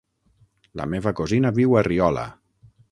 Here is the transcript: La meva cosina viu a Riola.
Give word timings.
La 0.81 0.87
meva 0.93 1.13
cosina 1.21 1.53
viu 1.59 1.77
a 1.81 1.87
Riola. 1.91 2.27